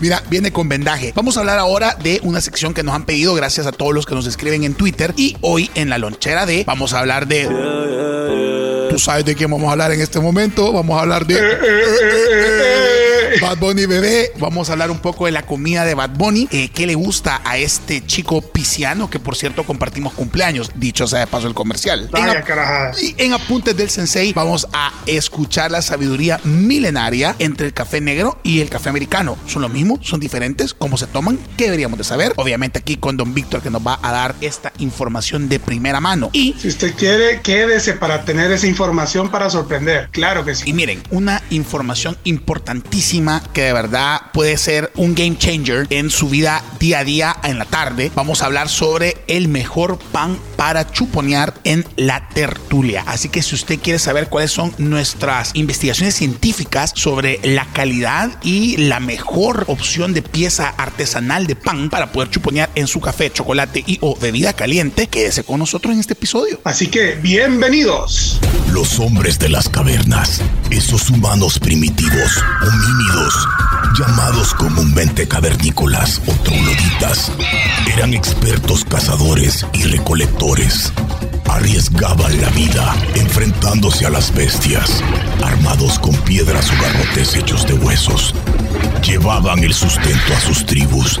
[0.00, 1.12] Mira, viene con vendaje.
[1.14, 4.06] Vamos a hablar ahora de una sección que nos han pedido gracias a todos los
[4.06, 5.14] que nos escriben en Twitter.
[5.16, 7.46] Y hoy en la lonchera de vamos a hablar de.
[8.90, 10.72] Tú sabes de quién vamos a hablar en este momento.
[10.72, 13.05] Vamos a hablar de.
[13.40, 14.32] Bad Bunny bebé.
[14.38, 16.48] Vamos a hablar un poco de la comida de Bad Bunny.
[16.50, 20.70] Eh, ¿Qué le gusta a este chico pisciano que, por cierto, compartimos cumpleaños?
[20.74, 22.08] Dicho sea de paso el comercial.
[22.14, 28.00] En, y en Apuntes del Sensei vamos a escuchar la sabiduría milenaria entre el café
[28.00, 29.36] negro y el café americano.
[29.46, 29.98] ¿Son lo mismo?
[30.02, 30.74] ¿Son diferentes?
[30.74, 31.38] ¿Cómo se toman?
[31.56, 32.32] ¿Qué deberíamos de saber?
[32.36, 36.30] Obviamente aquí con Don Víctor que nos va a dar esta información de primera mano.
[36.32, 40.08] Y Si usted quiere, quédese para tener esa información para sorprender.
[40.12, 40.72] Claro que Y sí.
[40.72, 46.62] miren, una información importantísima que de verdad puede ser un game changer en su vida
[46.78, 48.12] día a día en la tarde.
[48.14, 53.02] Vamos a hablar sobre el mejor pan para chuponear en la tertulia.
[53.06, 58.76] Así que si usted quiere saber cuáles son nuestras investigaciones científicas sobre la calidad y
[58.76, 63.82] la mejor opción de pieza artesanal de pan para poder chuponear en su café, chocolate
[63.86, 66.60] y o bebida caliente, quédese con nosotros en este episodio.
[66.62, 68.40] Así que, bienvenidos.
[68.72, 73.05] Los hombres de las cavernas, esos humanos primitivos, homínidos,
[73.98, 77.32] llamados comúnmente cavernícolas o trogloditas,
[77.94, 80.92] eran expertos cazadores y recolectores.
[81.48, 85.02] Arriesgaban la vida enfrentándose a las bestias,
[85.42, 88.34] armados con piedras o garrotes hechos de huesos.
[89.02, 91.20] Llevaban el sustento a sus tribus.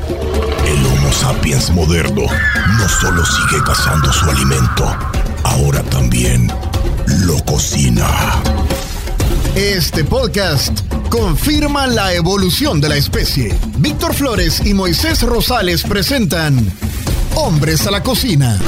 [0.66, 2.22] El Homo sapiens moderno
[2.78, 4.96] no solo sigue cazando su alimento,
[5.44, 6.52] ahora también
[7.06, 8.06] lo cocina.
[9.56, 13.54] Este podcast confirma la evolución de la especie.
[13.78, 16.70] Víctor Flores y Moisés Rosales presentan
[17.34, 18.60] Hombres a la Cocina.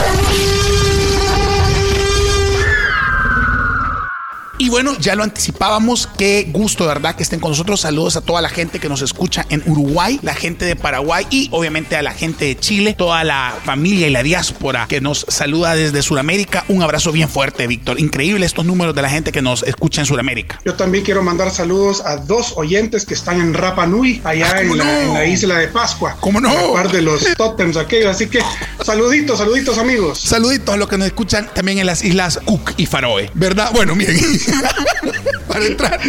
[4.60, 6.08] Y bueno, ya lo anticipábamos.
[6.18, 7.80] Qué gusto, de verdad, que estén con nosotros.
[7.80, 11.48] Saludos a toda la gente que nos escucha en Uruguay, la gente de Paraguay y
[11.52, 15.76] obviamente a la gente de Chile, toda la familia y la diáspora que nos saluda
[15.76, 16.64] desde Sudamérica.
[16.68, 18.00] Un abrazo bien fuerte, Víctor.
[18.00, 20.60] Increíble estos números de la gente que nos escucha en Sudamérica.
[20.64, 24.60] Yo también quiero mandar saludos a dos oyentes que están en Rapa Nui, allá Ah,
[24.60, 24.90] en, ¿cómo la, no?
[24.90, 26.16] en la isla de Pascua.
[26.18, 26.50] ¿Cómo no?
[26.50, 28.10] A par de los tótems aquellos.
[28.14, 28.40] Así que,
[28.84, 30.18] saluditos, saluditos, amigos.
[30.20, 33.70] Saluditos a los que nos escuchan también en las islas Cook y Faroe, ¿verdad?
[33.72, 34.18] Bueno, miren.
[35.48, 36.00] Para, entrar,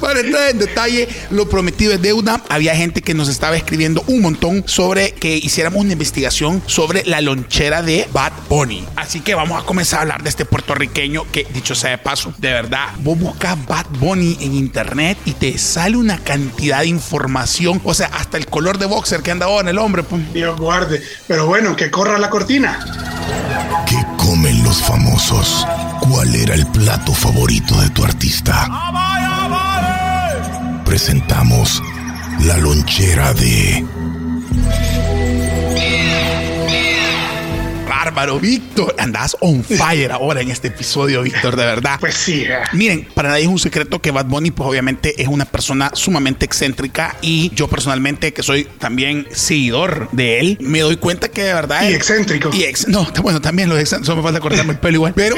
[0.00, 2.42] para entrar en detalle, lo prometido es deuda.
[2.48, 7.20] Había gente que nos estaba escribiendo un montón sobre que hiciéramos una investigación sobre la
[7.20, 8.84] lonchera de Bad Bunny.
[8.96, 12.32] Así que vamos a comenzar a hablar de este puertorriqueño que, dicho sea de paso,
[12.38, 17.80] de verdad, vos buscas Bad Bunny en internet y te sale una cantidad de información.
[17.84, 20.02] O sea, hasta el color de boxer que anda ahora en el hombre.
[20.02, 20.32] pues.
[20.32, 21.02] Dios guarde.
[21.26, 22.78] Pero bueno, que corra la cortina.
[23.86, 23.96] ¿Qué
[24.38, 25.66] comen los famosos?
[26.00, 28.68] ¿Cuál era el plato favorito de tu artista?
[30.84, 31.82] Presentamos
[32.44, 33.84] la lonchera de
[38.08, 38.94] Bárbaro, Víctor.
[38.98, 41.98] Andás on fire ahora en este episodio, Víctor, de verdad.
[42.00, 42.44] Pues sí.
[42.48, 42.56] eh.
[42.72, 46.46] Miren, para nadie es un secreto que Bad Bunny, pues obviamente es una persona sumamente
[46.46, 51.52] excéntrica y yo personalmente, que soy también seguidor de él, me doy cuenta que de
[51.52, 51.82] verdad.
[51.82, 52.50] Y él- excéntrico.
[52.54, 55.12] Y ex, no, bueno, también los excéntricos, me falta cortarme el pelo igual.
[55.14, 55.36] Pero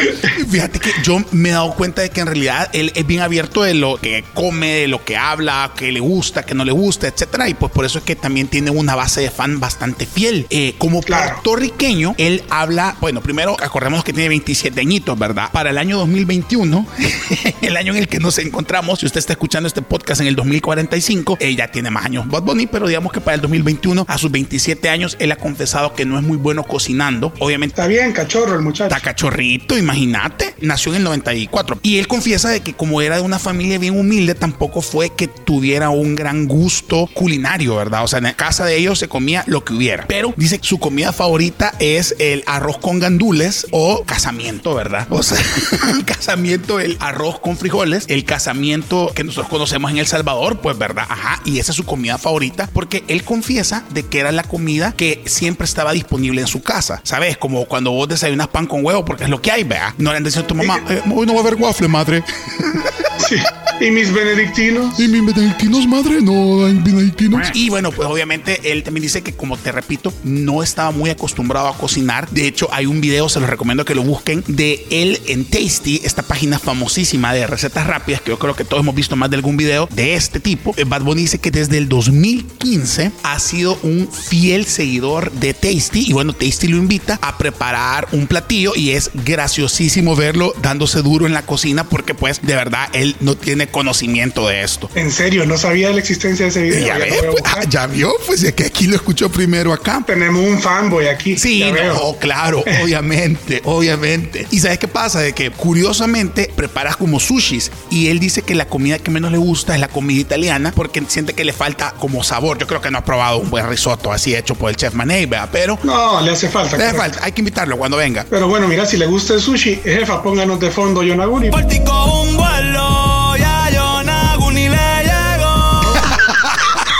[0.48, 3.64] fíjate que yo me he dado cuenta de que en realidad él es bien abierto
[3.64, 7.08] de lo que come, de lo que habla, que le gusta, que no le gusta,
[7.08, 7.48] etcétera.
[7.48, 10.46] Y pues por eso es que también tiene una base de fan bastante fiel.
[10.50, 11.32] Eh, como Claro.
[11.34, 12.69] puertorriqueño, él habla,
[13.00, 15.50] bueno, primero acordemos que tiene 27 añitos, ¿verdad?
[15.52, 16.86] Para el año 2021,
[17.62, 20.36] el año en el que nos encontramos, si usted está escuchando este podcast en el
[20.36, 24.18] 2045, él ya tiene más años Bad Bunny, pero digamos que para el 2021, a
[24.18, 27.32] sus 27 años, él ha confesado que no es muy bueno cocinando.
[27.40, 28.94] Obviamente Está bien, cachorro el muchacho.
[28.94, 30.54] Está cachorrito, imagínate.
[30.60, 31.78] Nació en el 94.
[31.82, 35.28] Y él confiesa de que como era de una familia bien humilde, tampoco fue que
[35.28, 38.04] tuviera un gran gusto culinario, ¿verdad?
[38.04, 40.06] O sea, en la casa de ellos se comía lo que hubiera.
[40.06, 45.06] Pero dice que su comida favorita es el arroz con gandules o casamiento, ¿verdad?
[45.10, 45.38] O sea,
[46.06, 51.06] casamiento, el arroz con frijoles, el casamiento que nosotros conocemos en El Salvador, pues, ¿verdad?
[51.08, 54.92] Ajá, y esa es su comida favorita porque él confiesa de que era la comida
[54.92, 57.00] que siempre estaba disponible en su casa.
[57.04, 57.36] ¿Sabes?
[57.38, 59.94] Como cuando vos desayunas pan con huevo porque es lo que hay, vea.
[59.98, 62.24] No le han dicho a tu mamá, eh, hoy no va a haber waffle, madre.
[63.30, 63.36] Sí.
[63.80, 65.00] ¿Y mis benedictinos?
[65.00, 66.20] ¿Y mis benedictinos, madre?
[66.20, 67.48] No hay benedictinos.
[67.54, 71.68] Y bueno, pues obviamente él también dice que, como te repito, no estaba muy acostumbrado
[71.68, 72.28] a cocinar.
[72.28, 76.02] De hecho, hay un video, se los recomiendo que lo busquen, de él en Tasty,
[76.04, 79.36] esta página famosísima de recetas rápidas, que yo creo que todos hemos visto más de
[79.36, 80.74] algún video de este tipo.
[80.76, 86.04] Eh, Bad Bunny dice que desde el 2015 ha sido un fiel seguidor de Tasty.
[86.06, 91.24] Y bueno, Tasty lo invita a preparar un platillo y es graciosísimo verlo dándose duro
[91.26, 94.90] en la cocina porque pues de verdad él no tiene conocimiento de esto.
[94.94, 96.86] En serio, no sabía de la existencia de ese video.
[96.86, 100.02] Ya, ve, pues, ah, ya vio, pues es que aquí lo escuchó primero acá.
[100.06, 101.36] Tenemos un fanboy aquí.
[101.38, 101.94] Sí, ya veo.
[101.94, 104.46] no, claro, obviamente, obviamente.
[104.50, 108.66] Y sabes qué pasa, de que curiosamente preparas como sushis y él dice que la
[108.66, 112.22] comida que menos le gusta es la comida italiana porque siente que le falta como
[112.22, 112.58] sabor.
[112.58, 115.26] Yo creo que no ha probado un buen risotto así hecho por el chef Manei,
[115.26, 115.48] ¿verdad?
[115.52, 116.76] Pero No, le hace falta.
[116.76, 117.12] le hace correcto.
[117.14, 118.26] falta, hay que invitarlo cuando venga.
[118.28, 121.50] Pero bueno, mira, si le gusta el sushi, jefa, pónganos de fondo Yonaguni.
[121.50, 122.49] Portico un vuelo,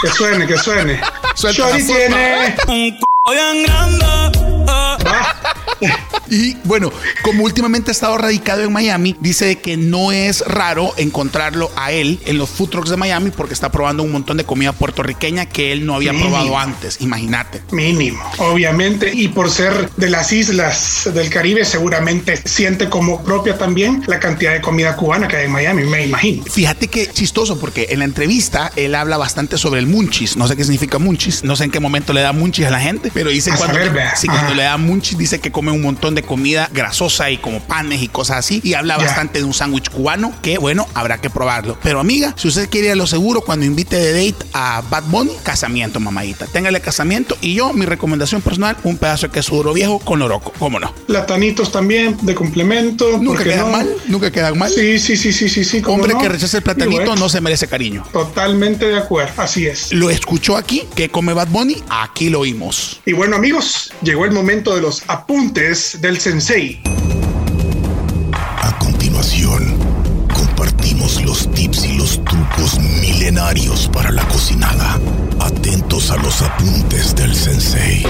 [0.01, 0.99] Que suene, que suene.
[1.35, 2.55] Suelta Shorty tiene.
[2.67, 2.99] Un c
[3.29, 4.20] bien grande.
[6.29, 6.91] Y bueno,
[7.23, 12.19] como últimamente ha estado radicado en Miami, dice que no es raro encontrarlo a él
[12.25, 15.71] en los food trucks de Miami porque está probando un montón de comida puertorriqueña que
[15.73, 16.29] él no había Mínimo.
[16.29, 17.01] probado antes.
[17.01, 17.61] Imagínate.
[17.71, 19.11] Mínimo, obviamente.
[19.13, 24.53] Y por ser de las islas del Caribe, seguramente siente como propia también la cantidad
[24.53, 26.43] de comida cubana que hay en Miami, me imagino.
[26.45, 30.37] Fíjate que chistoso porque en la entrevista él habla bastante sobre el munchis.
[30.37, 31.43] No sé qué significa munchis.
[31.43, 33.75] No sé en qué momento le da munchis a la gente, pero dice A cuando,
[33.75, 34.15] saber, vea.
[34.15, 37.59] sí, cuando le da munchis dice que come un montón de comida grasosa y como
[37.61, 38.61] panes y cosas así.
[38.63, 41.77] Y habla bastante de un sándwich cubano que bueno, habrá que probarlo.
[41.83, 45.03] Pero amiga, si usted quiere ir a lo seguro cuando invite de date a Bad
[45.05, 46.45] Bunny, casamiento, mamadita.
[46.47, 50.53] Téngale casamiento y yo, mi recomendación personal, un pedazo de queso duro viejo con loroco.
[50.59, 50.93] ¿Cómo no?
[51.07, 53.17] Platanitos también, de complemento.
[53.17, 53.71] Nunca ¿por qué quedan no?
[53.71, 54.71] mal, nunca quedan mal.
[54.71, 55.81] Sí, sí, sí, sí, sí, sí.
[55.81, 56.19] ¿cómo Hombre no?
[56.19, 58.05] que rechaza el platanito bueno, no se merece cariño.
[58.11, 59.91] Totalmente de acuerdo, así es.
[59.93, 63.01] Lo escuchó aquí, que come Bad Bunny, aquí lo oímos.
[63.05, 66.81] Y bueno amigos, llegó el momento de los apuntes del sensei.
[68.33, 69.77] A continuación,
[70.33, 74.97] compartimos los tips y los trucos milenarios para la cocinada.
[75.39, 78.03] Atentos a los apuntes del sensei.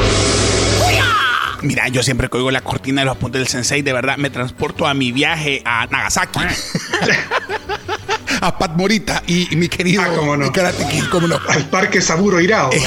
[1.61, 4.29] Mira, yo siempre que oigo la cortina de los apuntes del sensei, de verdad me
[4.29, 6.39] transporto a mi viaje a Nagasaki.
[8.41, 10.45] a Pat Morita y, y mi querido Ah, cómo no.
[10.45, 11.37] mi Karate Kid, cómo no.
[11.49, 12.69] Al Parque Saburo Irao.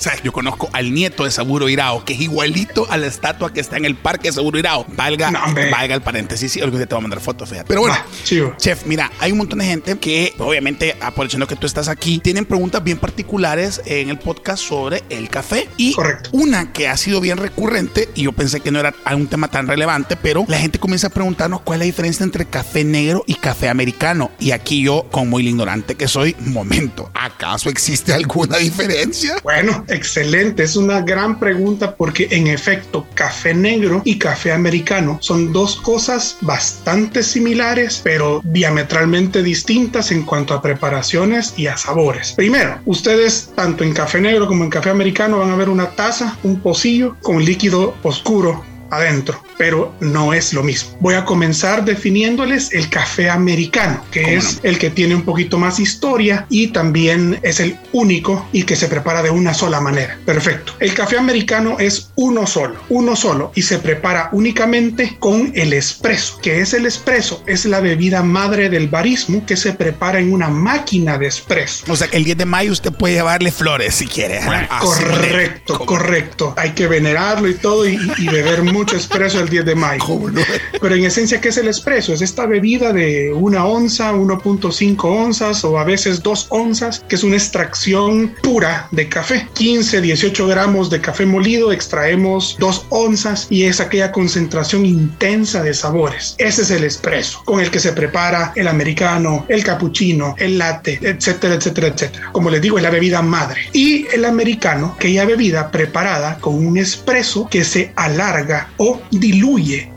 [0.00, 0.22] ¿Sabes?
[0.22, 3.76] Yo conozco al nieto de Saburo Irao, que es igualito a la estatua que está
[3.76, 4.86] en el parque de Saburo Irao.
[4.88, 6.50] Valga, No, valga el paréntesis.
[6.52, 7.68] Sí, algún día te voy a mandar fotos, fíjate.
[7.68, 7.94] Pero bueno,
[8.24, 12.46] chef, mira, hay un montón de gente que, obviamente, aprovechando que tú estás aquí, tienen
[12.46, 15.68] preguntas bien particulares en el podcast sobre el café.
[15.76, 16.30] Y Correcto.
[16.32, 19.66] una que ha sido bien recurrente, y yo pensé que no era un tema tan
[19.66, 23.34] relevante, pero la gente comienza a preguntarnos cuál es la diferencia entre café negro y
[23.34, 24.30] café americano.
[24.38, 29.36] Y aquí yo, como el ignorante que soy, momento, ¿acaso existe alguna diferencia?
[29.42, 30.62] Bueno, excelente.
[30.62, 36.38] Es una gran pregunta porque en efecto, café negro y café americano son dos cosas
[36.40, 42.32] bastante similares, pero diametralmente distintas en cuanto a preparaciones y a sabores.
[42.32, 46.36] Primero, ustedes tanto en café negro como en café americano van a ver una taza,
[46.42, 50.96] un pocillo con líquido oscuro adentro, pero no es lo mismo.
[51.00, 55.58] Voy a comenzar definiéndoles el café americano, que ¿Cómo es el que tiene un poquito
[55.58, 60.18] más historia y también es el único y que se prepara de una sola manera.
[60.24, 60.72] Perfecto.
[60.80, 66.38] El café americano es uno solo, uno solo y se prepara únicamente con el espresso.
[66.40, 67.44] que es el espresso?
[67.46, 71.84] Es la bebida madre del barismo que se prepara en una máquina de espresso.
[71.92, 74.38] O sea, que el 10 de mayo usted puede llevarle flores si quiere.
[74.38, 76.54] Ah, Así, Correcto, correcto.
[76.56, 80.04] Hay que venerarlo y todo y, y beber mucho espresso el 10 de mayo.
[80.80, 82.12] Pero en esencia, ¿qué es el espresso?
[82.12, 87.24] Es esta bebida de una onza, 1.5 onzas o a veces 2 onzas, que es
[87.24, 89.48] una extracción pura de café.
[89.54, 95.74] 15, 18 gramos de café molido, extraemos 2 onzas y es aquella concentración intensa de
[95.74, 96.34] sabores.
[96.38, 100.98] Ese es el espresso, con el que se prepara el americano, el cappuccino, el latte,
[101.02, 102.30] etcétera, etcétera, etcétera.
[102.32, 103.62] Como les digo, es la bebida madre.
[103.72, 109.39] Y el americano, aquella bebida preparada con un espresso que se alarga o diluye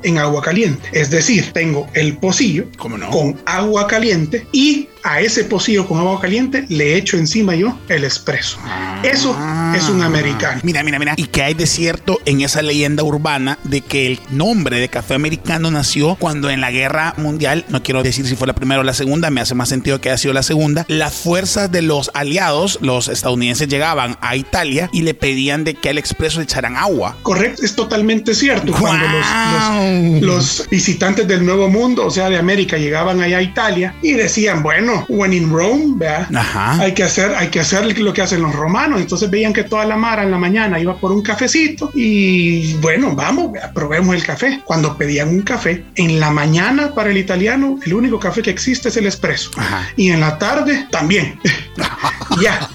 [0.03, 0.89] en agua caliente.
[0.93, 3.09] Es decir, tengo el pocillo ¿Cómo no?
[3.09, 8.05] con agua caliente y a ese pocillo con agua caliente le echo encima yo el
[8.05, 8.57] espresso.
[9.03, 9.37] Eso
[9.75, 10.61] es un americano.
[10.63, 11.13] Mira, mira, mira.
[11.17, 15.15] Y que hay de cierto en esa leyenda urbana de que el nombre de café
[15.15, 18.83] americano nació cuando en la guerra mundial, no quiero decir si fue la primera o
[18.83, 22.09] la segunda, me hace más sentido que haya sido la segunda, las fuerzas de los
[22.13, 26.77] aliados, los estadounidenses llegaban a Italia y le pedían de que al expreso le echaran
[26.77, 27.17] agua.
[27.23, 28.71] Correcto, es totalmente cierto.
[28.71, 33.41] Cuando los, los- los visitantes del Nuevo Mundo, o sea, de América, llegaban allá a
[33.41, 36.79] Italia y decían, bueno, when in Rome, vea, Ajá.
[36.81, 39.01] hay que hacer, hay que hacer lo que hacen los romanos.
[39.01, 43.15] Entonces veían que toda la mara en la mañana iba por un cafecito y bueno,
[43.15, 44.61] vamos, vea, probemos el café.
[44.65, 48.89] Cuando pedían un café, en la mañana para el italiano, el único café que existe
[48.89, 49.51] es el espresso.
[49.57, 49.87] Ajá.
[49.95, 51.39] Y en la tarde también.
[52.41, 52.69] ya,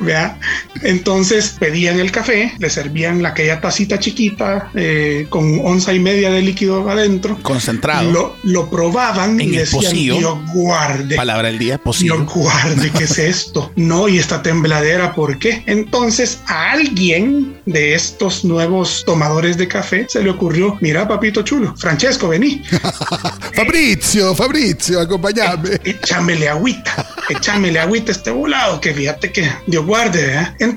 [0.00, 0.38] vea.
[0.84, 6.30] Entonces pedían el café, le servían la aquella tacita chiquita eh, con onza y media
[6.30, 7.38] de líquido adentro.
[7.42, 8.10] Concentrado.
[8.12, 10.18] Lo, lo probaban En y el decían, pocillo.
[10.18, 11.16] Dios guarde.
[11.16, 12.16] Palabra del día, posible.
[12.16, 13.72] Dios guarde, ¿qué es esto?
[13.76, 15.62] No, y esta tembladera, ¿por qué?
[15.66, 21.74] Entonces a alguien de estos nuevos tomadores de café se le ocurrió, mira papito chulo,
[21.76, 22.62] Francesco, vení,
[23.54, 25.80] Fabrizio, Fabrizio, acompañame.
[25.84, 30.34] échamele agüita, échamele agüita a este volado, que fíjate que Dios guarde.
[30.34, 30.48] ¿eh?
[30.58, 30.73] Entonces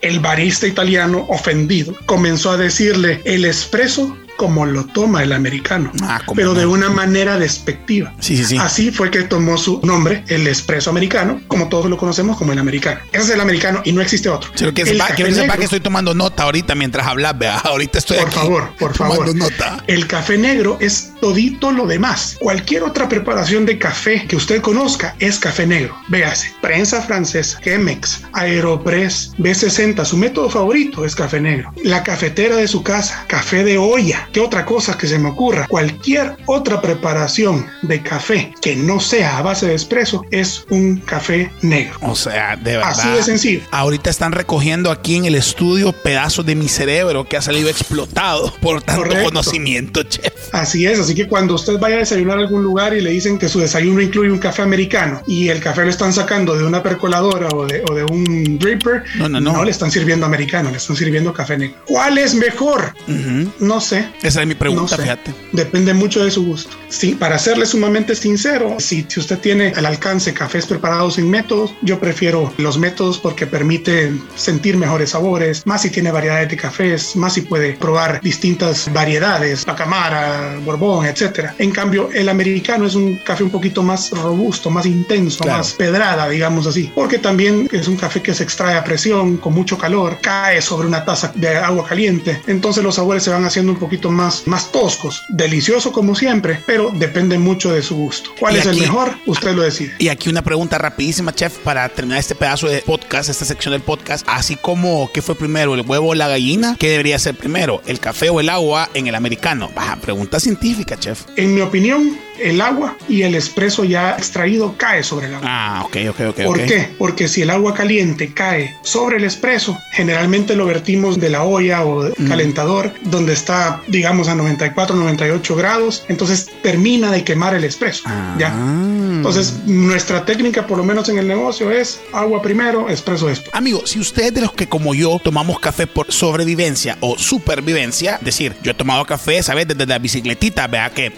[0.00, 6.20] el barista italiano, ofendido, comenzó a decirle el espresso como lo toma el americano, Ah,
[6.34, 8.12] pero de una manera despectiva.
[8.20, 8.56] Sí, sí, sí.
[8.58, 12.58] Así fue que tomó su nombre, el espresso americano, como todos lo conocemos como el
[12.58, 13.00] americano.
[13.12, 14.50] Ese es el americano y no existe otro.
[14.56, 17.58] Quiero que sepa, que, sepa negro- que estoy tomando nota ahorita mientras hablas, vea.
[17.64, 18.36] Ahorita estoy por aquí.
[18.36, 19.36] favor, por tomando favor.
[19.36, 19.84] nota.
[19.86, 22.36] El café negro es todito lo demás.
[22.40, 25.96] Cualquier otra preparación de café que usted conozca es café negro.
[26.08, 31.72] Véase, prensa francesa, Chemex, Aeropress, B60, su método favorito es café negro.
[31.82, 34.23] La cafetera de su casa, café de olla.
[34.32, 35.66] ¿Qué otra cosa que se me ocurra?
[35.68, 41.50] Cualquier otra preparación de café que no sea a base de espresso es un café
[41.62, 41.94] negro.
[42.02, 42.90] O sea, de verdad.
[42.90, 43.60] Así de sencillo.
[43.70, 48.52] Ahorita están recogiendo aquí en el estudio pedazos de mi cerebro que ha salido explotado
[48.60, 49.24] por tanto Correcto.
[49.28, 50.32] conocimiento, chef.
[50.52, 53.38] Así es, así que cuando usted vaya a desayunar a algún lugar y le dicen
[53.38, 56.82] que su desayuno incluye un café americano y el café lo están sacando de una
[56.82, 59.64] percoladora o de, o de un dripper, No, no, no.
[59.64, 61.76] le están sirviendo americano, le están sirviendo café negro.
[61.86, 62.92] ¿Cuál es mejor?
[63.08, 63.50] Ujú.
[63.60, 64.08] No sé.
[64.22, 65.02] Esa es mi pregunta, No sé.
[65.02, 65.34] fíjate.
[65.52, 66.76] Depende mucho de su gusto.
[66.88, 71.74] Sí, para serle sumamente sincero, si, si usted tiene al alcance cafés preparados sin métodos,
[71.82, 77.16] yo prefiero los métodos porque permite sentir mejores sabores, más si tiene variedades de cafés,
[77.16, 81.54] más si puede probar distintas variedades, pacamara, borbón, etcétera.
[81.58, 85.58] En cambio, el americano es un café un poquito más robusto, más intenso, Claro.
[85.58, 89.52] más pedrada, digamos así, porque también es un café que se extrae a presión, con
[89.52, 93.72] mucho calor, cae sobre una taza de agua caliente, entonces los sabores se van haciendo
[93.72, 98.30] un poquito más, más toscos, delicioso como siempre, pero depende mucho de su gusto.
[98.38, 99.16] ¿Cuál es el mejor?
[99.26, 99.94] Usted lo decide.
[99.98, 103.82] Y aquí una pregunta rapidísima, chef, para terminar este pedazo de podcast, esta sección del
[103.82, 104.26] podcast.
[104.28, 106.76] Así como, ¿qué fue primero, el huevo o la gallina?
[106.78, 109.70] ¿Qué debería ser primero, el café o el agua en el americano?
[109.74, 111.22] Baja, pregunta científica, chef.
[111.36, 115.48] En mi opinión, el agua y el espresso ya extraído cae sobre el agua.
[115.48, 116.42] Ah, ok, ok, ok.
[116.44, 116.88] ¿Por qué?
[116.98, 121.84] Porque si el agua caliente cae sobre el espresso, generalmente lo vertimos de la olla
[121.84, 127.64] o del calentador, donde está, digamos, a 94, 98 grados, entonces termina de quemar el
[127.64, 128.04] espresso.
[128.38, 128.48] ¿ya?
[128.48, 133.54] Entonces, nuestra técnica, por lo menos en el negocio, es agua primero, espresso después.
[133.54, 138.16] Amigo, si usted es de los que como yo tomamos café por sobrevivencia o supervivencia,
[138.16, 139.68] es decir, yo he tomado café, ¿sabes?
[139.68, 141.12] Desde la bicicletita, vea que,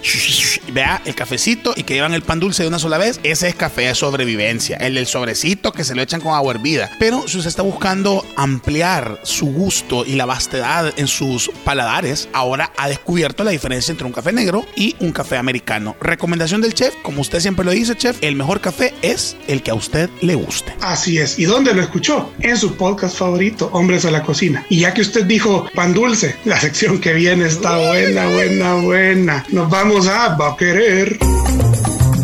[0.72, 3.54] vea el cafecito y que llevan el pan dulce de una sola vez, ese es
[3.54, 6.90] café de sobrevivencia, el del sobrecito que se lo echan con agua hervida.
[6.98, 12.65] Pero si usted está buscando ampliar su gusto y la vastedad en sus paladares, ahora
[12.76, 15.96] ha descubierto la diferencia entre un café negro y un café americano.
[16.00, 19.70] Recomendación del chef, como usted siempre lo dice, chef, el mejor café es el que
[19.70, 20.74] a usted le guste.
[20.80, 21.38] Así es.
[21.38, 22.32] ¿Y dónde lo escuchó?
[22.40, 24.64] En su podcast favorito, Hombres a la Cocina.
[24.68, 29.44] Y ya que usted dijo pan dulce, la sección que viene está buena, buena, buena.
[29.50, 31.18] Nos vamos a va a querer.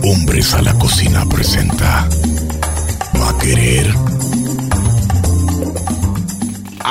[0.05, 2.09] Hombres a la cocina presenta.
[3.17, 4.22] Va a querer.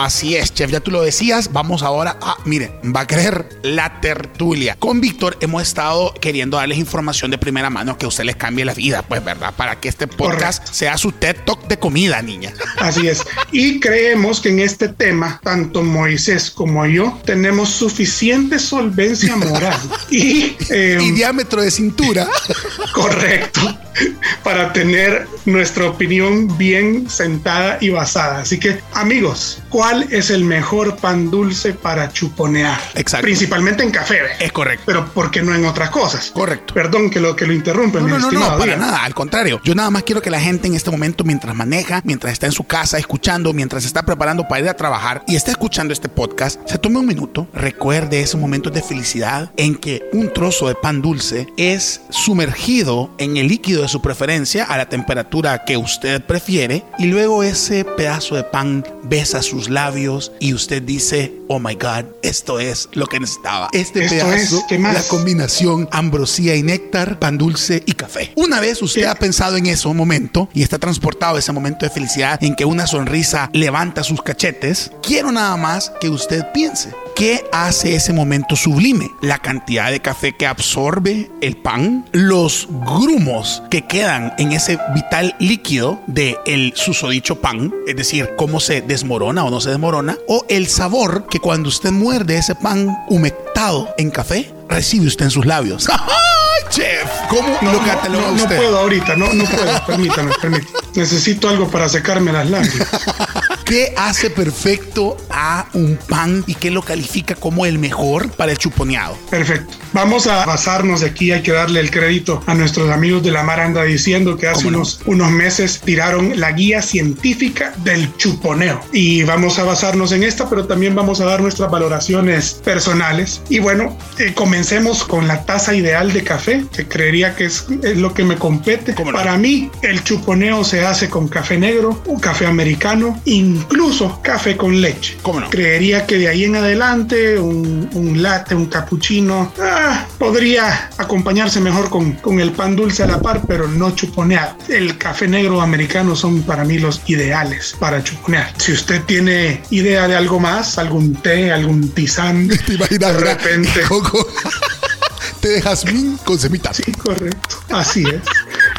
[0.02, 1.54] Así es, chef, ya tú lo decías.
[1.54, 4.76] Vamos ahora a, mire, va a creer la tertulia.
[4.80, 8.66] Con Víctor hemos estado queriendo darles información de primera mano que a usted les cambie
[8.66, 9.54] la vida, pues, ¿verdad?
[9.56, 10.74] Para que este podcast Correcto.
[10.74, 12.52] sea su TED Talk de comida, niña.
[12.80, 13.22] Así es.
[13.52, 19.80] Y creemos que en este tema, tanto Moisés como yo tenemos suficiente solvencia moral
[20.10, 22.28] y, eh, Y diámetro de cintura.
[22.96, 23.78] correcto
[24.44, 28.40] para tener nuestra opinión bien sentada y basada.
[28.40, 32.80] Así que, amigos, ¿cuál es el mejor pan dulce para chuponear?
[32.96, 33.26] Exacto.
[33.26, 34.22] Principalmente en café.
[34.22, 34.46] ¿ve?
[34.46, 34.84] Es correcto.
[34.86, 36.32] Pero ¿por qué no en otras cosas?
[36.32, 36.74] Correcto.
[36.74, 39.62] Perdón que lo que lo interrumpe, No, no, no, no, para nada, al contrario.
[39.64, 42.52] Yo nada más quiero que la gente en este momento, mientras maneja, mientras está en
[42.52, 46.10] su casa escuchando, mientras se está preparando para ir a trabajar y está escuchando este
[46.10, 50.76] podcast, se tome un minuto, recuerde esos momentos de felicidad en que un trozo de
[50.76, 56.22] pan dulce es sumergido en el líquido de su preferencia a la temperatura que usted
[56.24, 61.76] prefiere y luego ese pedazo de pan besa sus labios y usted dice, oh my
[61.76, 63.70] God, esto es lo que necesitaba.
[63.74, 64.94] Este Esto pedazo, es, ¿qué más?
[64.94, 68.32] la combinación ambrosía y néctar, pan dulce y café.
[68.36, 69.08] Una vez usted Sí.
[69.08, 72.66] ha pensado en ese momento y está transportado a ese momento de felicidad en que
[72.66, 76.94] una sonrisa levanta sus cachetes, quiero nada más que usted piense.
[77.16, 79.10] ¿Qué hace ese momento sublime?
[79.22, 85.34] La cantidad de café que absorbe el pan, los grumos que quedan en ese vital
[85.40, 90.46] líquido de el susodicho pan, es decir, cómo se desmorona o no se desmorona, o
[90.50, 95.46] el sabor que cuando usted muerde ese pan humectado en café, recibe usted en sus
[95.46, 95.88] labios.
[95.90, 97.10] ¡Ay, chef!
[97.30, 98.58] ¿Cómo No, lo no, cataloga no, no usted?
[98.58, 100.68] puedo ahorita, no, no puedo, permítame, permítame.
[100.96, 102.90] Necesito algo para secarme las lágrimas.
[103.72, 108.58] ¿Qué hace perfecto a un pan y qué lo califica como el mejor para el
[108.58, 109.18] chuponeado?
[109.30, 109.74] Perfecto.
[109.94, 113.62] Vamos a basarnos aquí, hay que darle el crédito a nuestros amigos de la Mar
[113.62, 118.82] Anda diciendo que hace unos, unos meses tiraron la guía científica del chuponeo.
[118.92, 123.42] Y vamos a basarnos en esta, pero también vamos a dar nuestras valoraciones personales.
[123.48, 127.96] Y bueno, eh, comencemos con la taza ideal de café, que creería que es, es
[127.96, 128.94] lo que me compete.
[129.14, 133.18] Para mí, el chuponeo se hace con café negro, un café americano,
[133.62, 135.18] incluso café con leche.
[135.22, 135.50] ¿Cómo no?
[135.50, 141.90] Creería que de ahí en adelante un, un latte, un cappuccino, ah, podría acompañarse mejor
[141.90, 144.56] con, con el pan dulce a la par, pero no chuponeado.
[144.68, 148.54] El café negro americano son para mí los ideales para chuponear.
[148.58, 153.14] Si usted tiene idea de algo más, algún té, algún tisán, ¿Te imaginas?
[153.14, 153.82] de repente.
[153.88, 154.28] Coco.
[155.42, 156.78] Té de jazmín con semitas.
[156.78, 157.58] Sí, correcto.
[157.70, 158.22] Así es.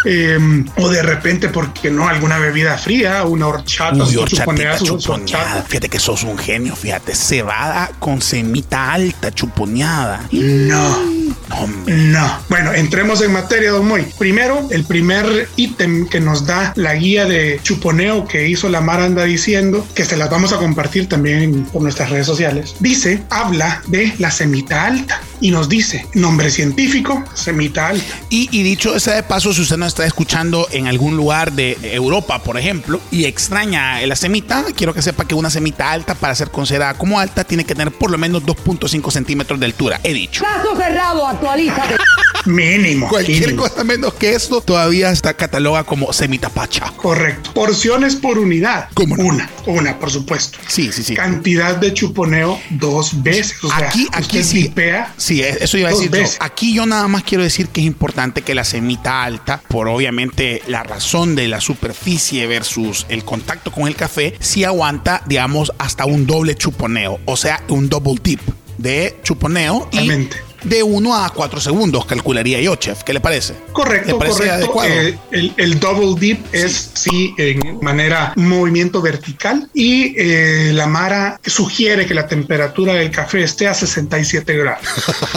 [0.04, 0.38] Eh,
[0.76, 2.08] o de repente, ¿por qué no?
[2.08, 4.04] Alguna bebida fría, una horchata.
[4.04, 5.42] Uy, horchatita su- su chuponeada.
[5.44, 5.64] horchata.
[5.68, 7.14] Fíjate que sos un genio, fíjate.
[7.14, 10.26] Cebada con semita alta chuponeada.
[10.32, 11.12] No.
[11.48, 11.94] No, hombre.
[11.96, 12.38] No.
[12.48, 14.06] Bueno, entremos en materia, don Moy.
[14.18, 19.00] Primero, el primer ítem que nos da la guía de chuponeo que hizo la Mar
[19.00, 23.82] anda diciendo, que se las vamos a compartir también por nuestras redes sociales, dice, habla
[23.86, 28.14] de la semita alta y nos dice, nombre científico, semita alta.
[28.30, 31.76] Y, y dicho sea de paso, si usted nos está escuchando en algún lugar de
[31.82, 36.34] Europa, por ejemplo, y extraña la semita, quiero que sepa que una semita alta, para
[36.36, 40.00] ser considerada como alta, tiene que tener por lo menos 2.5 centímetros de altura.
[40.04, 40.44] He dicho.
[40.44, 41.96] Caso cerrado, actualízate.
[42.44, 43.08] Mínimo.
[43.08, 43.62] Cualquier mínimo.
[43.62, 46.92] cosa menos que esto todavía está catalogada como semita pacha.
[46.96, 47.52] Correcto.
[47.52, 48.88] Porciones por unidad.
[48.94, 49.24] ¿Cómo no?
[49.24, 50.58] Una, una, por supuesto.
[50.66, 51.14] Sí, sí, sí.
[51.14, 53.62] Cantidad de chuponeo dos veces.
[53.62, 54.72] O sea, aquí, aquí usted sí.
[55.16, 56.10] Sí, eso iba a decir.
[56.10, 56.22] yo.
[56.40, 60.62] Aquí yo nada más quiero decir que es importante que la semita alta, por obviamente
[60.66, 66.04] la razón de la superficie versus el contacto con el café, sí aguanta, digamos, hasta
[66.04, 67.20] un doble chuponeo.
[67.24, 68.40] O sea, un double tip
[68.78, 70.28] de chuponeo y.
[70.64, 73.02] de 1 a 4 segundos, calcularía yo, chef.
[73.02, 73.54] ¿Qué le parece?
[73.72, 74.54] Correcto, ¿Le parece correcto.
[74.54, 74.90] adecuado?
[74.90, 81.40] Eh, el, el double dip es sí en manera movimiento vertical y eh, la Mara
[81.44, 84.86] sugiere que la temperatura del café esté a 67 grados.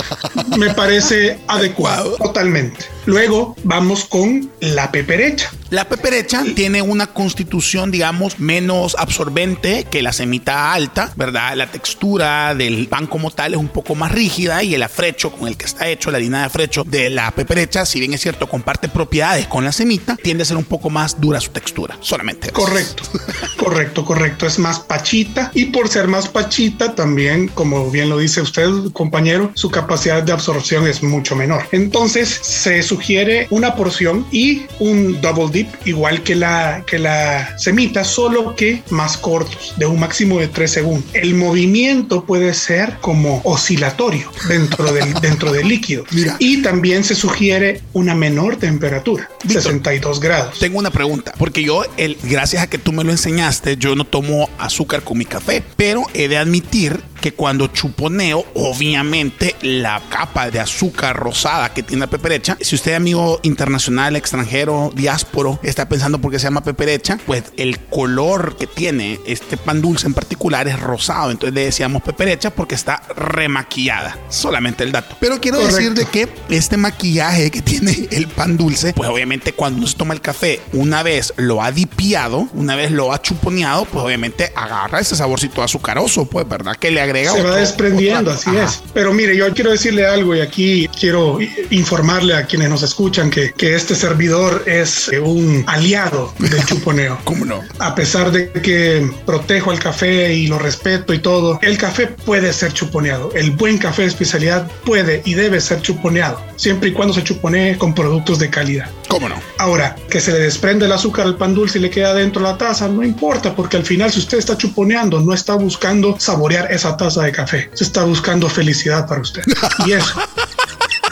[0.57, 2.85] Me parece adecuado, totalmente.
[3.05, 5.51] Luego vamos con la peperecha.
[5.69, 11.55] La peperecha tiene una constitución, digamos, menos absorbente que la semita alta, ¿verdad?
[11.55, 14.83] La textura del pan como tal es un poco más rígida y el
[15.15, 18.21] con el que está hecho, la harina de afrecho de la peperecha, si bien es
[18.21, 21.97] cierto, comparte propiedades con la semita, tiende a ser un poco más dura su textura,
[22.01, 22.51] solamente.
[22.51, 23.03] Correcto,
[23.57, 24.45] correcto, correcto.
[24.45, 29.51] Es más pachita y por ser más pachita también, como bien lo dice usted, compañero,
[29.55, 31.67] su capacidad de absorción es mucho menor.
[31.71, 38.03] Entonces se sugiere una porción y un double dip igual que la que la semita,
[38.03, 41.09] solo que más cortos, de un máximo de 3 segundos.
[41.13, 46.03] El movimiento puede ser como oscilatorio dentro del dentro del líquido.
[46.11, 46.35] Mira.
[46.39, 49.61] Y también se sugiere una menor temperatura, Víctor.
[49.63, 50.59] 62 grados.
[50.59, 54.05] Tengo una pregunta, porque yo, el, gracias a que tú me lo enseñaste, yo no
[54.05, 60.51] tomo azúcar con mi café, pero he de admitir que cuando chuponeo, obviamente la capa
[60.51, 66.21] de azúcar rosada que tiene la peperecha, si usted amigo internacional, extranjero, diásporo, está pensando
[66.21, 70.67] por qué se llama peperecha, pues el color que tiene este pan dulce en particular
[70.67, 75.17] es rosado, entonces le decíamos peperecha porque está remaquillada, solamente el dato.
[75.19, 79.79] Pero quiero decir de que este maquillaje que tiene el pan dulce, pues obviamente cuando
[79.79, 83.85] uno se toma el café, una vez lo ha dipiado, una vez lo ha chuponeado,
[83.85, 86.75] pues obviamente agarra ese saborcito azucaroso, pues, ¿verdad?
[86.75, 87.14] Que le agrega.
[87.23, 88.81] Se va desprendiendo, así es.
[88.93, 93.53] Pero mire, yo quiero decirle algo y aquí quiero informarle a quienes nos escuchan que,
[93.53, 97.19] que este servidor es un aliado del chuponeo.
[97.23, 97.61] ¿Cómo no?
[97.79, 102.51] A pesar de que protejo el café y lo respeto y todo, el café puede
[102.53, 103.31] ser chuponeado.
[103.33, 107.77] El buen café de especialidad puede y debe ser chuponeado, siempre y cuando se chuponee
[107.77, 108.89] con productos de calidad.
[109.07, 109.35] ¿Cómo no?
[109.57, 112.57] Ahora, que se le desprende el azúcar al pan dulce y le queda dentro la
[112.57, 116.97] taza, no importa, porque al final si usted está chuponeando, no está buscando saborear esa
[116.97, 119.43] taza de café, se está buscando felicidad para usted.
[119.85, 120.13] Y eso,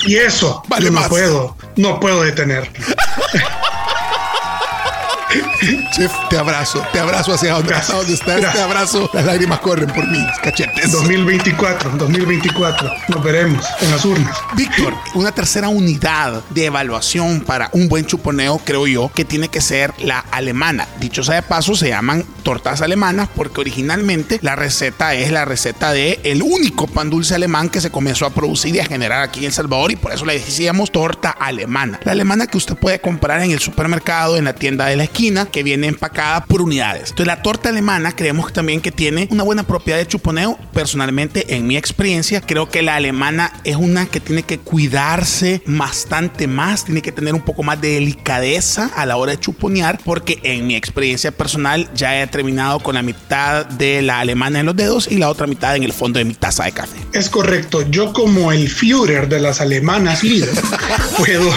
[0.06, 1.10] y eso, Vale yo no más.
[1.10, 2.70] puedo, no puedo detener.
[5.94, 8.54] Chef, te abrazo, te abrazo hacia donde, hacia donde estás, Gracias.
[8.54, 9.10] te abrazo.
[9.14, 10.92] Las lágrimas corren por mis cachetes.
[10.92, 14.36] 2024, 2024, nos veremos en las urnas.
[14.56, 19.62] Víctor, una tercera unidad de evaluación para un buen chuponeo, creo yo, que tiene que
[19.62, 20.88] ser la alemana.
[21.00, 25.92] Dicho sea de paso, se llaman tortas alemanas porque originalmente la receta es la receta
[25.94, 29.42] de el único pan dulce alemán que se comenzó a producir y a generar aquí
[29.42, 32.00] en El Salvador y por eso le decíamos torta alemana.
[32.04, 35.46] La alemana que usted puede comprar en el supermercado, en la tienda de la esquina,
[35.46, 37.10] que viene empacada por unidades.
[37.10, 40.58] Entonces la torta alemana creemos también que tiene una buena propiedad de chuponeo.
[40.74, 46.48] Personalmente, en mi experiencia, creo que la alemana es una que tiene que cuidarse bastante
[46.48, 50.40] más, tiene que tener un poco más de delicadeza a la hora de chuponear, porque
[50.44, 54.76] en mi experiencia personal ya he terminado con la mitad de la alemana en los
[54.76, 56.98] dedos y la otra mitad en el fondo de mi taza de café.
[57.14, 57.82] Es correcto.
[57.90, 60.22] Yo como el Führer de las alemanas
[61.18, 61.52] puedo,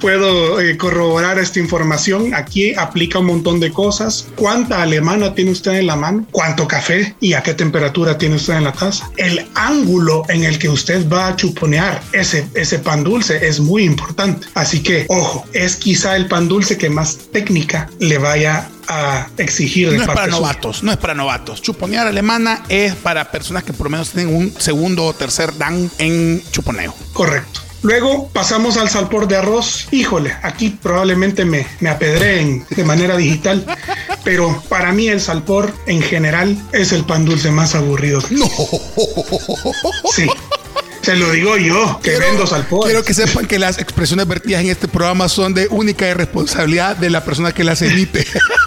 [0.00, 2.34] puedo eh, corroborar esta información.
[2.34, 4.26] Aquí aplica un montón de cosas.
[4.36, 6.26] ¿Cuánta alemana tiene usted en la mano?
[6.30, 7.14] ¿Cuánto café?
[7.20, 9.10] ¿Y a qué temperatura tiene usted en la taza?
[9.16, 13.84] El ángulo en el que usted va a chuponear ese, ese pan dulce es muy
[13.84, 14.46] importante.
[14.54, 19.90] Así que, ojo, es quizá el pan dulce que más técnica le vaya a exigir
[19.90, 20.36] de No es para suya.
[20.36, 21.62] novatos, no es para novatos.
[21.62, 25.90] Chuponear alemana es para personas que por lo menos tienen un segundo o tercer dan
[25.98, 26.94] en chuponeo.
[27.12, 27.60] Correcto.
[27.84, 29.88] Luego pasamos al salpor de arroz.
[29.90, 33.64] Híjole, aquí probablemente me, me apedreen de manera digital,
[34.24, 38.20] pero para mí el salpor en general es el pan dulce más aburrido.
[38.30, 38.48] No.
[40.16, 40.26] Sí.
[41.02, 42.86] Se lo digo yo, que vendo salpor.
[42.86, 47.10] quiero que sepan que las expresiones vertidas en este programa son de única responsabilidad de
[47.10, 48.26] la persona que las emite.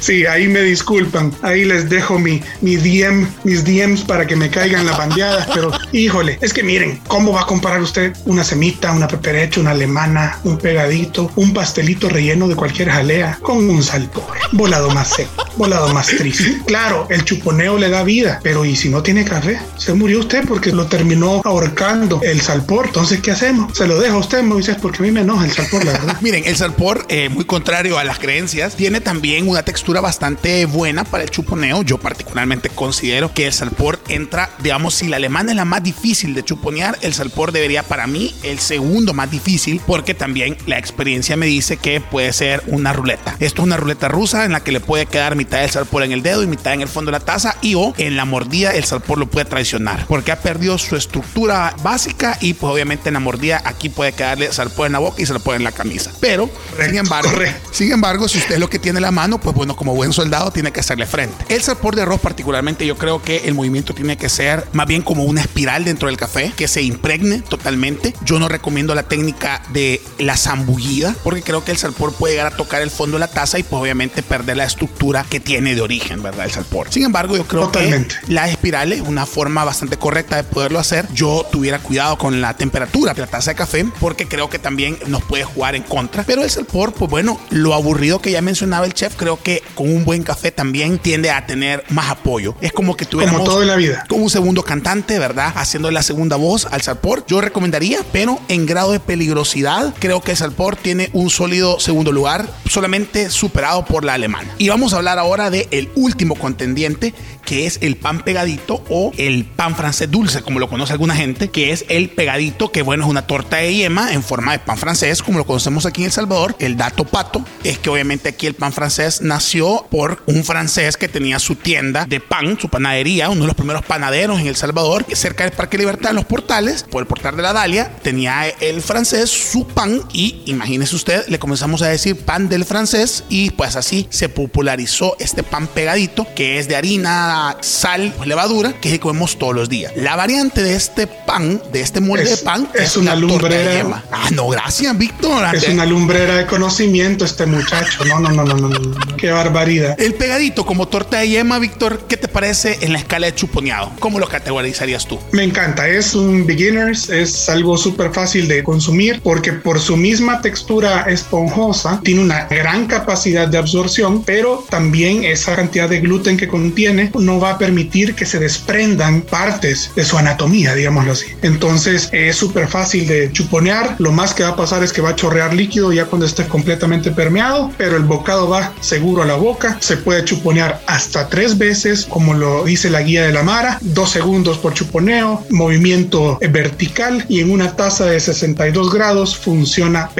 [0.00, 1.32] Sí, ahí me disculpan.
[1.42, 5.48] Ahí les dejo mi, mi DM, mis DMs para que me caigan las bandeadas.
[5.54, 9.72] Pero híjole, es que miren, ¿cómo va a comparar usted una semita, una peperecha, una
[9.72, 14.24] alemana, un pegadito, un pastelito relleno de cualquier jalea con un salpor?
[14.52, 16.60] Volado más seco, volado más triste.
[16.66, 19.60] Claro, el chuponeo le da vida, pero ¿y si no tiene café?
[19.76, 22.86] Se murió usted porque lo terminó ahorcando el salpor.
[22.86, 23.76] Entonces, ¿qué hacemos?
[23.76, 26.16] Se lo dejo a usted, Moisés, porque a mí me enoja el salpor, la verdad.
[26.20, 31.02] Miren, el salpor, eh, muy contrario a las creencias, tiene también una textura bastante buena
[31.02, 31.82] para el chuponeo.
[31.82, 36.34] Yo particularmente considero que el salpor entra, digamos, si la alemana es la más difícil
[36.34, 41.36] de chuponear, el salpor debería para mí el segundo más difícil porque también la experiencia
[41.36, 43.34] me dice que puede ser una ruleta.
[43.40, 46.12] Esto es una ruleta rusa en la que le puede quedar mitad del salpor en
[46.12, 48.70] el dedo y mitad en el fondo de la taza y o en la mordida
[48.70, 53.14] el salpor lo puede traicionar porque ha perdido su estructura básica y pues obviamente en
[53.14, 56.12] la mordida aquí puede quedarle salpor en la boca y salpor en la camisa.
[56.20, 56.50] Pero,
[56.84, 57.30] sin embargo,
[57.70, 60.12] sin embargo, si usted es lo que tiene en la mano, pues bueno, como buen
[60.12, 61.42] soldado tiene que hacerle frente.
[61.48, 65.00] El salpor de arroz particularmente, yo creo que el movimiento tiene que ser más bien
[65.00, 68.12] como una espiral dentro del café, que se impregne totalmente.
[68.22, 72.52] Yo no recomiendo la técnica de la zambullida, porque creo que el salpor puede llegar
[72.52, 75.74] a tocar el fondo de la taza y pues obviamente perder la estructura que tiene
[75.74, 76.44] de origen, ¿verdad?
[76.44, 76.88] El salpor.
[76.90, 78.16] Sin embargo, yo creo Totalmente.
[78.26, 81.08] que la espiral es una forma bastante correcta de poderlo hacer.
[81.14, 84.98] Yo tuviera cuidado con la temperatura de la taza de café, porque creo que también
[85.06, 86.22] nos puede jugar en contra.
[86.24, 89.90] Pero el salpor, pues bueno, lo aburrido que ya mencionaba el chef, creo que con
[89.90, 92.54] un buen café también tiende a tener más apoyo.
[92.60, 94.04] Es como que tuviéramos todo en la vida.
[94.08, 95.52] como un segundo cantante, ¿verdad?
[95.56, 97.24] Haciendo la segunda voz al salpor.
[97.26, 102.12] Yo recomendaría, pero en grado de peligrosidad, creo que el salpor tiene un sólido segundo
[102.12, 104.54] lugar, solamente superado por la alemana.
[104.58, 107.14] Y vamos a hablar ahora de el último contendiente,
[107.50, 111.48] que es el pan pegadito o el pan francés dulce, como lo conoce alguna gente,
[111.48, 114.78] que es el pegadito, que bueno, es una torta de yema en forma de pan
[114.78, 116.54] francés, como lo conocemos aquí en El Salvador.
[116.60, 121.08] El dato pato es que obviamente aquí el pan francés nació por un francés que
[121.08, 125.04] tenía su tienda de pan, su panadería, uno de los primeros panaderos en El Salvador,
[125.12, 128.80] cerca del Parque Libertad, en los portales, por el portal de la Dalia, tenía el
[128.80, 133.74] francés su pan y imagínese usted, le comenzamos a decir pan del francés y pues
[133.74, 139.54] así se popularizó este pan pegadito que es de harina, sal, levadura, que comemos todos
[139.54, 139.92] los días.
[139.96, 144.04] La variante de este pan, de este molde de pan, es, una lumbrera.
[144.10, 145.54] Ah, no, gracias, Víctor.
[145.54, 148.04] Es una lumbrera de conocimiento este muchacho.
[148.04, 149.16] No, no, no, no, no.
[149.16, 150.00] Qué barbaridad.
[150.00, 153.92] El pegadito como torta de yema, Víctor, ¿qué te parece en la escala de chuponeado?
[153.98, 155.18] ¿Cómo lo categorizarías tú?
[155.32, 155.88] Me encanta.
[155.88, 162.00] Es un beginners, es algo súper fácil de consumir porque por su misma textura esponjosa
[162.02, 167.38] tiene una gran capacidad de absorción, pero también esa cantidad de gluten que contiene no
[167.38, 171.26] va a permitir que se desprendan partes de su anatomía, digámoslo así.
[171.42, 173.96] Entonces es súper fácil de chuponear.
[173.98, 176.46] Lo más que va a pasar es que va a chorrear líquido ya cuando esté
[176.46, 179.76] completamente permeado, pero el bocado va seguro a la boca.
[179.80, 184.10] Se puede chuponear hasta tres veces, como lo dice la guía de la Mara, dos
[184.10, 190.10] segundos por chuponeo, movimiento vertical y en una taza de 62 grados funciona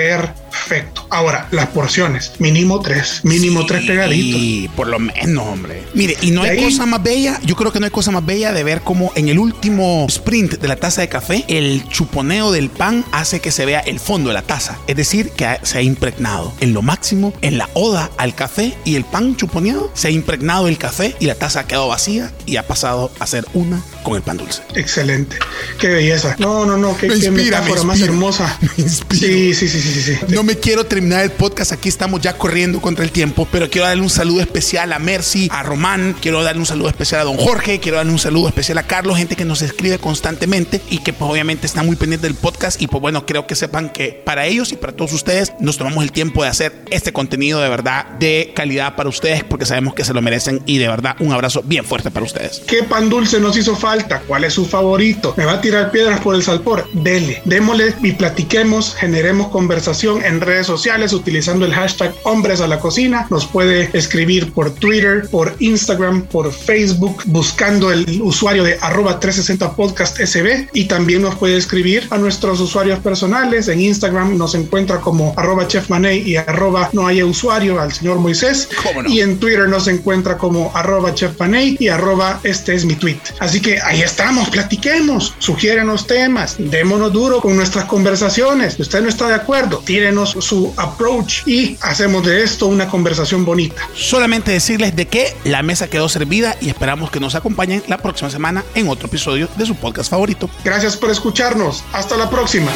[0.51, 1.07] perfecto.
[1.11, 4.41] Ahora, las porciones, mínimo tres, mínimo tres pegaditos.
[4.41, 5.85] Y por lo menos, hombre.
[5.95, 8.53] Mire, y no hay cosa más bella, yo creo que no hay cosa más bella
[8.53, 12.71] de ver cómo en el último sprint de la taza de café, el chuponeo del
[12.71, 14.79] pan hace que se vea el fondo de la taza.
[14.87, 18.97] Es decir, que se ha impregnado en lo máximo, en la oda al café y
[18.97, 22.57] el pan chuponeado, se ha impregnado el café y la taza ha quedado vacía y
[22.57, 24.63] ha pasado a ser una con el pan dulce.
[24.75, 25.37] Excelente.
[25.79, 26.37] Qué belleza.
[26.39, 28.59] No, no, no, qué, Me qué metáfora me más hermosa.
[28.77, 29.27] Me inspira.
[29.27, 30.35] Sí, sí, sí, sí, sí, sí.
[30.41, 33.87] No me quiero terminar el podcast, aquí estamos ya corriendo contra el tiempo, pero quiero
[33.87, 37.37] darle un saludo especial a Mercy, a Román, quiero darle un saludo especial a Don
[37.37, 41.13] Jorge, quiero darle un saludo especial a Carlos, gente que nos escribe constantemente y que
[41.13, 44.47] pues obviamente está muy pendiente del podcast y pues bueno, creo que sepan que para
[44.47, 48.07] ellos y para todos ustedes nos tomamos el tiempo de hacer este contenido de verdad
[48.19, 51.63] de calidad para ustedes porque sabemos que se lo merecen y de verdad un abrazo
[51.67, 52.63] bien fuerte para ustedes.
[52.67, 54.21] ¿Qué pan dulce nos hizo falta?
[54.21, 55.35] ¿Cuál es su favorito?
[55.37, 56.89] ¿Me va a tirar piedras por el salpor?
[56.95, 62.81] Dele, démosle y platiquemos, generemos conversación en redes sociales utilizando el hashtag hombres a la
[62.81, 63.27] cocina.
[63.31, 69.77] Nos puede escribir por Twitter, por Instagram, por Facebook, buscando el usuario de arroba 360
[69.77, 73.69] podcast SB y también nos puede escribir a nuestros usuarios personales.
[73.69, 78.69] En Instagram nos encuentra como arroba chefmaney y arroba no haya usuario al señor Moisés.
[79.07, 83.21] Y en Twitter nos encuentra como arroba chefmaney y arroba este es mi tweet.
[83.41, 88.75] Así que ahí estamos, platiquemos, sugiérenos temas, démonos duro con nuestras conversaciones.
[88.75, 93.45] Si usted no está de acuerdo, tírenos su approach y hacemos de esto una conversación
[93.45, 93.89] bonita.
[93.95, 98.31] Solamente decirles de que la mesa quedó servida y esperamos que nos acompañen la próxima
[98.31, 100.49] semana en otro episodio de su podcast favorito.
[100.65, 101.85] Gracias por escucharnos.
[101.93, 102.71] Hasta la próxima.